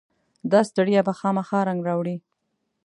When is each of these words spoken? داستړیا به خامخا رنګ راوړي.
داستړیا 0.51 1.01
به 1.07 1.13
خامخا 1.19 1.59
رنګ 1.69 1.79
راوړي. 1.87 2.15